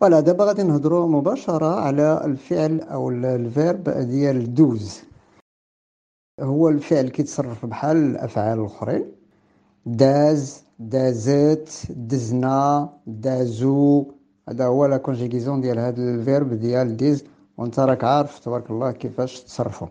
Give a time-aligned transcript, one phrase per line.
[0.00, 5.00] فوالا دابا غادي نهضروا مباشرة على الفعل ال- الفيرب ديال دوز.
[6.40, 9.12] هو الفعل كيتصرف بحال الأفعال الآخرين.
[9.86, 14.06] داز دازت دزنا دازو.
[14.48, 17.24] هذا هو لا كونجيغيزون ديال هذا الفيرب ديال ديز.
[17.58, 19.88] وانت راك عارف تبارك الله كيفاش تصرفوا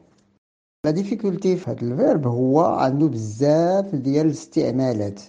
[0.85, 5.19] لا ديفيكولتي في هذا الفيرب هو عنده بزاف ديال الاستعمالات.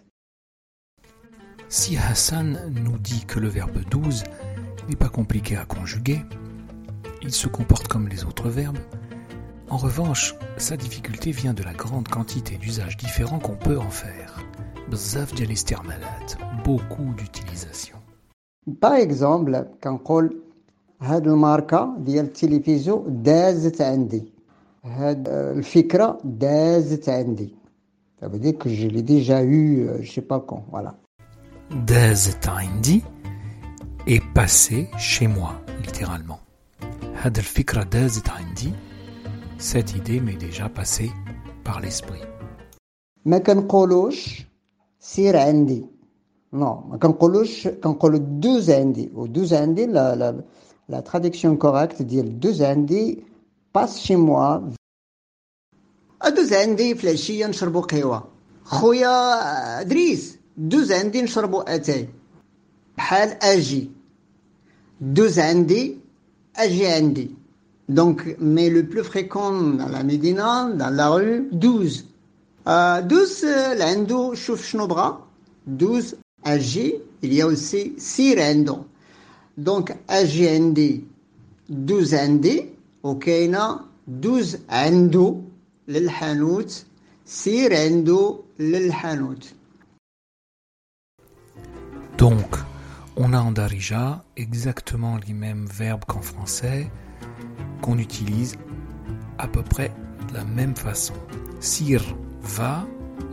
[1.71, 2.49] Si Hassan
[2.85, 4.25] nous dit que le verbe 12
[4.88, 6.22] n'est pas compliqué à conjuguer,
[7.22, 8.80] il se comporte comme les autres verbes.
[9.70, 14.44] En revanche, sa difficulté vient de la grande quantité d'usages différents qu'on peut en faire.
[14.92, 16.34] بزاف ديال الاستعمالات,
[16.66, 17.98] beaucoup d'utilisation.
[18.68, 20.42] باغ اكزومبل كنقول
[21.02, 24.34] هاد الماركة ديال التلفزيون دازت عندي
[24.84, 27.56] هاد الفكرة دازت عندي
[28.22, 30.96] Ça veut dire que je l'ai déjà eu, euh, je sais pas quand, voilà.
[31.88, 33.02] دازت عندي
[34.08, 35.54] est passé chez moi,
[35.86, 36.40] littéralement.
[37.16, 38.74] هاد الفكرة دازت عندي,
[39.60, 41.12] cette idée m'est déjà passée
[41.64, 42.24] par l'esprit.
[43.26, 44.46] ما كنقولوش
[45.00, 45.86] سير عندي
[46.54, 50.44] نو ما كنقولوش كنقولوا دوز عندي ودوز عندي لا لا
[50.90, 53.24] لا تراديكسيون كوريكت ديال دوز عندي
[53.76, 54.72] باس شي موا
[56.36, 58.24] دوز عندي في العشيه نشربوا قهوه
[58.64, 62.10] خويا دريس دوز عندي نشربوا اتاي
[62.98, 63.92] بحال اجي
[65.01, 65.97] deux Indis,
[66.55, 67.31] Agéindi.
[67.89, 72.07] Donc, mais le plus fréquent dans la Médina, dans la rue, 12.
[72.67, 75.27] Euh, 12, euh, l'Indo Shufshnobra,
[75.67, 78.85] 12 Agi, il y a aussi 6 Rendo.
[79.57, 81.05] Donc, Agéindi,
[81.69, 82.63] 12 Indi,
[83.03, 85.43] Okeina, 12 Indo,
[85.87, 86.85] l'Hanout,
[87.25, 89.55] 6 Rendo, l'Hanout.
[92.19, 92.68] Donc,
[93.18, 96.90] on a en Darija exactement les mêmes verbes qu'en français,
[97.82, 98.56] qu'on utilise
[99.38, 99.92] à peu près
[100.30, 101.14] de la même façon.
[101.60, 102.02] Sir
[102.42, 102.86] va,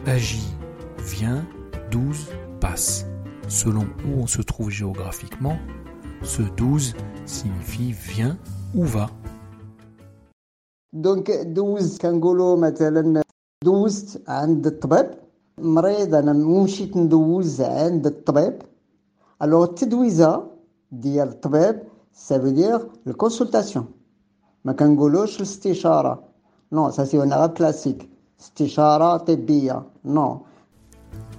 [0.06, 0.54] agit,
[0.98, 1.44] vient,
[1.90, 2.28] douze
[2.60, 3.06] passe.
[3.48, 5.58] Selon où on se trouve géographiquement,
[6.22, 6.94] ce douze
[7.26, 8.36] signifie vient
[8.74, 9.10] ou va.
[10.92, 13.22] دونك دوز كنقولوا مثلا
[13.64, 15.06] دوزت عند الطبيب
[15.58, 18.54] مريض انا مشيت ندوز عند الطبيب
[19.42, 20.50] الوغ التدويزه
[20.92, 23.86] ديال الطبيب سافو الكونسلطاسيون
[24.64, 26.22] ما كنقولوش الاستشاره
[26.72, 28.08] نو سا سي اون كلاسيك
[28.40, 30.40] استشاره طبيه نو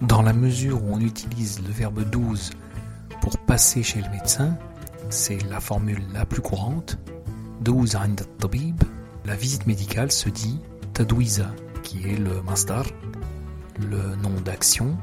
[0.02, 2.50] Dans la mesure où on utilise le verbe 12
[3.22, 4.58] pour passer chez le médecin,
[5.10, 6.98] c'est la formule la plus courante.
[7.62, 8.84] 12 عند الطبيب.
[9.26, 10.60] La visite médicale se dit
[10.94, 11.46] tadouiza,
[11.84, 12.86] qui est le masdar,
[13.80, 14.98] le nom d'action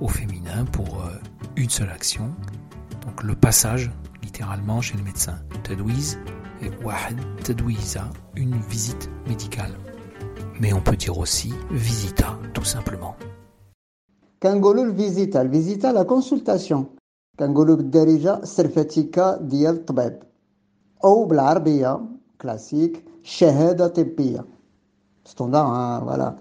[0.00, 1.10] au féminin pour euh,
[1.56, 2.30] une seule action.
[3.04, 3.90] Donc le passage,
[4.22, 5.36] littéralement, chez le médecin.
[5.64, 6.18] Tadouiz
[6.62, 8.04] et wahed tadouiza,
[8.36, 9.74] une visite médicale.
[10.60, 13.16] Mais on peut dire aussi visita, tout simplement.
[14.42, 16.86] كنقولوا الفيزيتا الفيزيتا لا كونسلطاسيون
[17.38, 20.18] كنقولوا بالدارجه السرفتيكا ديال الطبيب
[21.04, 22.00] او بالعربيه
[22.40, 24.44] كلاسيك شهاده طبيه
[25.24, 26.36] ستوندار ها فوالا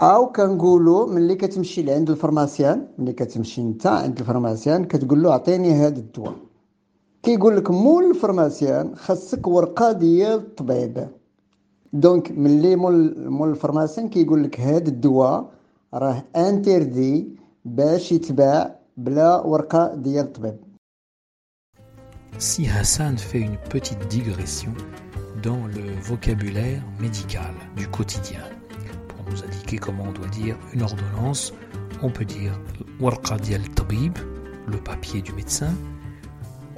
[0.00, 5.98] او كنقولوا ملي كتمشي لعند الفارماسيان ملي كتمشي انت عند الفارماسيان كتقول له اعطيني هذا
[5.98, 6.36] الدواء
[7.22, 11.08] كيقول لك مول الفارماسيان خاصك ورقه ديال الطبيب
[11.92, 15.50] دونك ملي مول مول الفارماسيان كيقول لك هذا الدواء
[15.94, 17.28] راه انتردي
[17.64, 20.56] باش يتباع بلا ورقه ديال الطبيب
[22.38, 24.74] Si Hassan fait une petite digression
[25.42, 28.65] dans le vocabulaire médical du quotidien, pour
[29.29, 31.53] nous indiquer comment on doit dire une ordonnance,
[32.01, 32.59] on peut dire
[34.67, 35.73] le papier du médecin.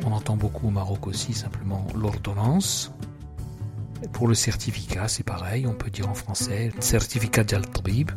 [0.06, 2.92] On entend beaucoup au Maroc aussi simplement l'ordonnance.
[4.14, 8.12] Pour le certificat, c'est pareil, on peut dire en français certificat dial tabib,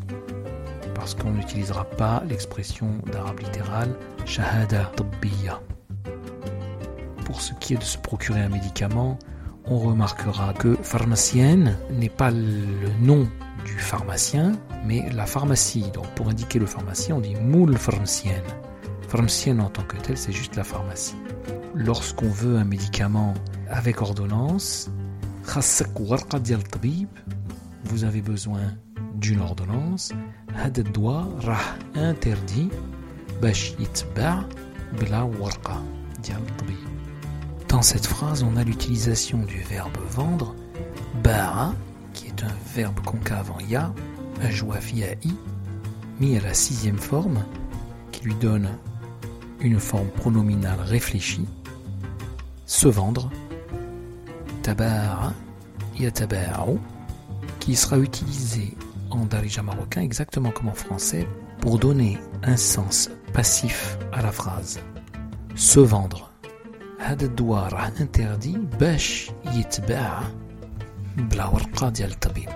[0.95, 5.61] parce qu'on n'utilisera pas l'expression d'arabe littéral shahada tabbiya.
[7.25, 9.19] Pour ce qui est de se procurer un médicament,
[9.66, 13.28] on remarquera que pharmacienne n'est pas le nom
[13.66, 14.54] du pharmacien,
[14.86, 15.86] mais la pharmacie.
[15.94, 18.44] Donc pour indiquer le pharmacien, on dit moule pharmacienne.
[19.10, 21.16] Pharmacienne en tant que telle, c'est juste la pharmacie.
[21.76, 23.34] Lorsqu'on veut un médicament
[23.70, 24.90] avec ordonnance,
[25.48, 27.08] خاصك ورقة ديال الطبيب
[27.86, 28.76] vous avez besoin
[29.16, 30.14] d'une ordonnance
[30.54, 32.74] هذا الدواء راه interdit
[33.42, 34.44] باش يتباع
[35.02, 35.84] بلا ورقة
[36.24, 37.01] ديال الطبيب
[37.73, 40.55] dans cette phrase, on a l'utilisation du verbe vendre,
[41.25, 41.73] ba'a,
[42.13, 43.95] qui est un verbe concave en ya,
[44.43, 45.35] ajouafi à i,
[46.21, 47.43] mis à la sixième forme,
[48.11, 48.69] qui lui donne
[49.61, 51.49] une forme pronominale réfléchie,
[52.67, 53.31] se vendre,
[54.63, 55.33] taba'a,
[55.99, 56.79] yataba'u,
[57.59, 58.77] qui sera utilisé
[59.09, 61.27] en darija marocain exactement comme en français
[61.63, 64.79] pour donner un sens passif à la phrase.
[65.55, 66.32] Se vendre.
[67.02, 70.24] هذا الدواء راه interdit باش يتباع
[71.18, 72.50] بلا ورقة ديال الطبيب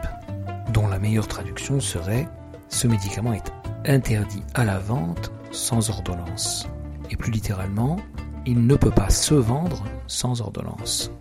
[0.73, 2.27] dont la meilleure traduction serait
[2.69, 3.51] ce médicament est
[3.85, 6.67] interdit à la vente sans ordonnance
[7.09, 7.97] et plus littéralement
[8.45, 11.11] il ne peut pas se vendre sans ordonnance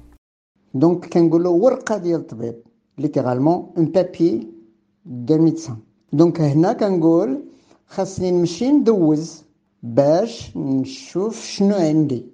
[0.74, 2.54] Donc كنقولوا ورقة ديال الطبيب
[3.00, 4.48] littéralement un papier
[5.06, 5.78] d'un médecin
[6.12, 7.44] donc هنا كنقول
[7.86, 9.44] خاصني نمشي ندوز
[9.82, 12.33] باش نشوف شنو عندي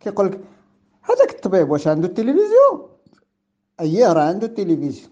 [0.00, 0.40] كيقول لك
[1.02, 2.88] هذاك الطبيب واش عنده التلفزيون؟
[3.80, 5.10] اييه راه عنده التلفزيون.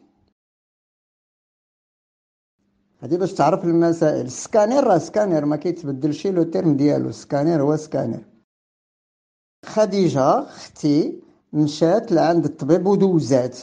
[3.02, 4.26] هادي باش تعرف المسائل.
[4.26, 7.08] السكانير راه سكانير ما كيتبدلش لو تيرم ديالو.
[7.08, 8.24] السكانير هو سكانير.
[9.66, 13.58] خديجة أختي مشات لعند الطبيب ودوزات.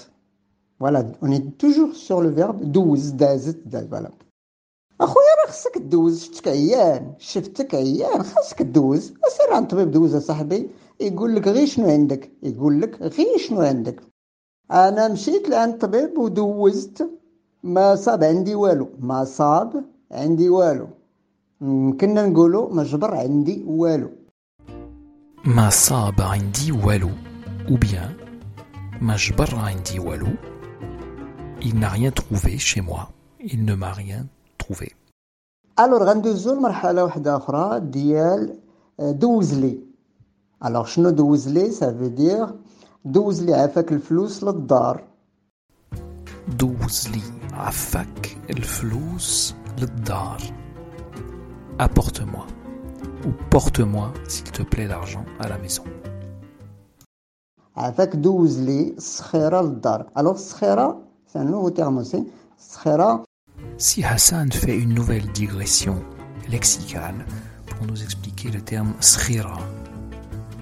[0.80, 4.12] فوالا اوني توجور سور لو فيرب دوز دازت داز فوالا
[5.02, 6.24] أخويا راه خصك دوز.
[6.24, 7.14] شفتك عيان.
[7.20, 9.14] شفتك عيان خاصك دوز.
[9.38, 10.70] سير عند الطبيب دوز صاحبي.
[11.00, 14.02] يقول لك غير شنو عندك؟ يقول لك غير شنو عندك؟
[14.72, 17.10] أنا مشيت لعند الطبيب ودوزت
[17.64, 18.90] ما صاب عندي والو.
[19.00, 20.88] ما صاب عندي والو.
[22.00, 24.10] كنا نقولوا ما جبر عندي والو.
[25.46, 27.10] ما صاب عندي والو.
[27.70, 28.10] ou bien
[29.02, 30.28] ما جبر عندي والو.
[31.62, 33.10] Il n'a rien trouvé chez moi.
[33.40, 34.26] Il ne m'a rien
[34.58, 34.96] trouvé.
[35.80, 38.60] الوغ غندوزو لمرحلة واحدة أخرى ديال
[39.00, 39.85] دوز لي.
[40.62, 42.54] Alors, chno douzli, ça veut dire
[43.04, 45.02] douzli afak el flous l'dar.
[46.58, 47.22] Douzli
[47.58, 49.56] afak el flous
[50.06, 50.38] dar.
[51.78, 52.46] Apporte-moi
[53.26, 55.84] ou porte-moi, s'il te plaît, l'argent à la maison.
[57.76, 58.96] Afak douzli
[59.34, 60.06] le dar.
[60.16, 60.98] Alors, skhira,
[61.28, 62.26] c'est un nouveau terme aussi.
[63.78, 66.02] Si Hassan fait une nouvelle digression
[66.50, 67.26] lexicale
[67.66, 69.58] pour nous expliquer le terme skhira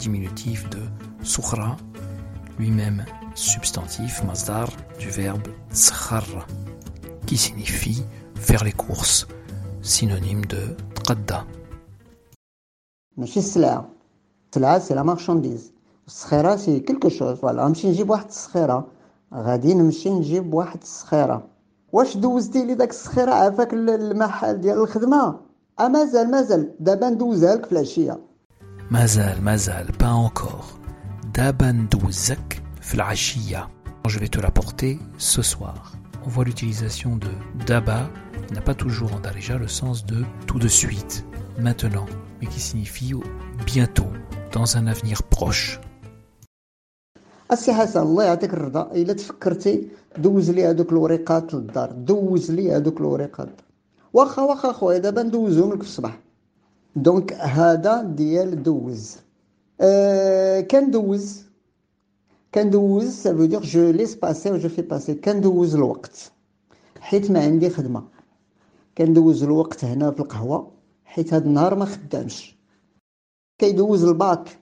[0.03, 0.83] diminutif de
[1.23, 1.77] sukhra,
[2.59, 3.05] lui-même
[3.35, 4.69] substantif masdar
[4.99, 6.27] du verbe skhar,
[7.27, 8.03] qui signifie
[8.35, 9.27] faire les courses,
[9.83, 10.63] synonyme de
[10.95, 11.45] tqadda.
[13.17, 13.89] ماشي السلعه
[14.51, 15.73] السلعه سي لا مارشانديز
[16.07, 18.87] الصخيره سي كلكو شوز فوالا نمشي نجيب واحد الصخيره
[19.35, 21.47] غادي نمشي نجيب واحد الصخيره
[21.93, 25.41] واش دوزتي لي داك الصخيره عافاك المحل ديال الخدمه
[25.81, 28.19] اه مازال مازال دابا ندوزها لك في العشيه
[28.93, 30.79] Mazal, mazal, pas encore.
[31.35, 33.69] Daban douzak flashia.
[34.07, 35.93] Je vais te l'apporter ce soir.
[36.25, 37.29] On voit l'utilisation de
[37.67, 38.11] daba,
[38.47, 41.25] qui n'a pas toujours en darija le sens de tout de suite,
[41.59, 42.07] maintenant,
[42.41, 43.13] mais qui signifie
[43.67, 44.11] bientôt,
[44.53, 45.81] dans un avenir proche.
[47.53, 53.01] السي حسن الله يعطيك الرضا الا تفكرتي دوز لي هذوك الوريقات للدار دوز لي هذوك
[53.01, 53.49] الوريقات
[54.13, 56.19] واخا واخا خويا دابا ندوزهم لك في الصباح
[56.96, 59.18] دونك هذا ديال دوز.
[59.82, 61.44] أه كندوز.
[62.54, 66.32] كندوز سافو دير جو ليس باسي و جو في باسي كندوز الوقت.
[67.00, 68.04] حيت ما عندي خدمة.
[68.98, 70.72] كندوز الوقت هنا في القهوة.
[71.06, 72.56] حيت هاد النهار ما خدامش.
[73.58, 74.60] كيدوز الباك.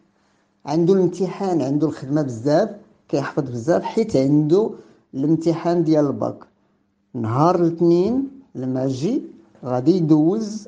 [0.65, 2.69] عنده الامتحان عنده الخدمة بزاف.
[3.09, 3.83] كيحفظ بزاف.
[3.83, 4.71] حيت عنده
[5.13, 6.43] الامتحان ديال الباك.
[7.13, 9.21] نهار الاثنين لما جي
[9.65, 10.67] غادي يدوز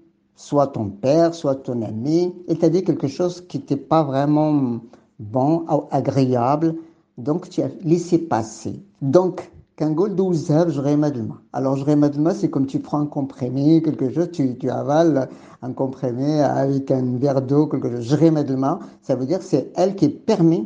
[0.41, 4.79] soit ton père, soit ton ami, il t'a dit quelque chose qui n'était pas vraiment
[5.19, 6.75] bon ou agréable,
[7.19, 8.81] donc tu as laissé passer.
[9.03, 11.39] Donc, qu'un goal 12 heures, je demain.
[11.53, 15.29] Alors, je demain, c'est comme tu prends un comprimé, quelque chose, tu, avales
[15.61, 18.01] un comprimé avec un verre d'eau, quelque chose.
[18.01, 20.65] Je demain, ça veut dire que c'est elle qui permet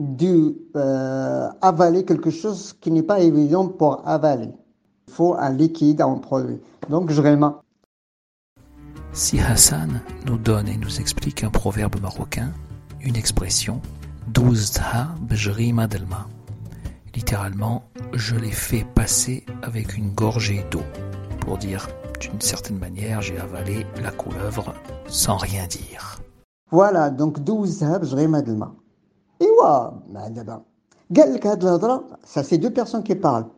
[0.00, 4.50] d'avaler euh, avaler quelque chose qui n'est pas évident pour avaler.
[5.06, 6.58] Il faut un liquide, un produit.
[6.90, 7.61] Donc, je réma.
[9.14, 12.50] Si Hassan nous donne et nous explique un proverbe marocain,
[13.02, 13.82] une expression,
[14.28, 16.26] Douzha Bjrima Delma,
[17.14, 17.82] littéralement
[18.14, 20.80] je l'ai fait passer avec une gorgée d'eau,
[21.40, 21.88] pour dire
[22.20, 24.72] d'une certaine manière j'ai avalé la couleuvre
[25.08, 26.18] sans rien dire.
[26.70, 28.72] Voilà, donc Douzha Bjrima Delma.
[29.40, 29.48] Et
[32.24, 33.48] ça c'est deux personnes qui parlent.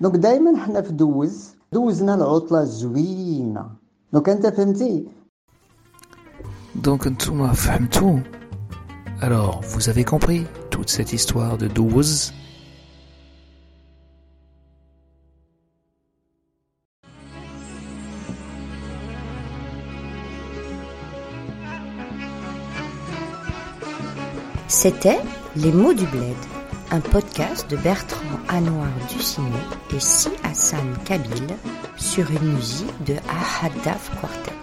[0.00, 3.66] دونك دائما حنا في دوز دوزنا العطله زوينه
[4.12, 5.06] دونك انت فهمتي
[6.82, 8.20] Donc, Ntouma Fahmtou.
[9.22, 12.34] Alors, vous avez compris toute cette histoire de 12
[24.71, 25.19] C'était
[25.57, 26.33] Les mots du bled,
[26.91, 29.49] un podcast de Bertrand Anouar Ducinet
[29.93, 31.57] et Si Hassan Kabil
[31.97, 34.60] sur une musique de Ahadaf Quartet.